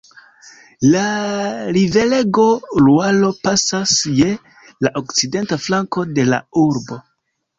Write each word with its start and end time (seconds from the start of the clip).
La 0.93 1.01
riverego 1.75 2.45
Luaro 2.87 3.29
pasas 3.49 3.93
je 4.21 4.31
la 4.87 4.93
okcidenta 5.03 5.59
flanko 5.67 6.07
de 6.17 6.25
la 6.33 6.41
urbo. 6.63 6.99